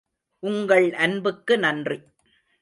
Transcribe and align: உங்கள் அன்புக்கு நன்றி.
உங்கள் 0.43 0.93
அன்புக்கு 0.93 1.57
நன்றி. 1.57 1.97